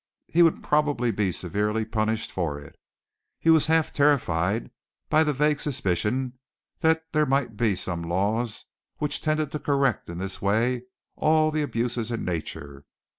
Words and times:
He 0.27 0.41
would 0.41 0.63
probably 0.63 1.11
be 1.11 1.31
severely 1.31 1.85
punished 1.85 2.31
for 2.31 2.59
it. 2.59 2.75
He 3.39 3.51
was 3.51 3.67
half 3.67 3.93
terrified 3.93 4.71
by 5.11 5.23
the 5.23 5.31
vague 5.31 5.59
suspicion 5.59 6.39
that 6.79 7.03
there 7.13 7.27
might 7.27 7.55
be 7.55 7.75
some 7.75 8.01
laws 8.01 8.65
which 8.97 9.21
tended 9.21 9.51
to 9.51 9.59
correct 9.59 10.09
in 10.09 10.17
this 10.17 10.41
way 10.41 10.85
all 11.15 11.51
the 11.51 11.61
abuses 11.61 12.09
in 12.09 12.25
nature. 12.25 12.83